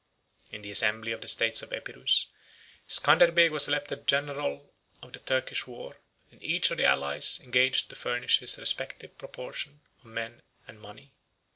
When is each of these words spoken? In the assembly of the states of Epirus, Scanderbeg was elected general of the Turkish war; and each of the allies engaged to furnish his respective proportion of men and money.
In 0.49 0.63
the 0.63 0.71
assembly 0.71 1.11
of 1.11 1.21
the 1.21 1.27
states 1.27 1.61
of 1.61 1.71
Epirus, 1.71 2.25
Scanderbeg 2.87 3.51
was 3.51 3.67
elected 3.67 4.07
general 4.07 4.73
of 5.03 5.13
the 5.13 5.19
Turkish 5.19 5.67
war; 5.67 5.97
and 6.31 6.41
each 6.43 6.71
of 6.71 6.77
the 6.77 6.85
allies 6.85 7.39
engaged 7.43 7.87
to 7.91 7.95
furnish 7.95 8.39
his 8.39 8.57
respective 8.57 9.15
proportion 9.19 9.81
of 9.99 10.05
men 10.05 10.41
and 10.67 10.81
money. 10.81 11.11